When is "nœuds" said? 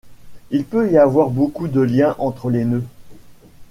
2.65-2.87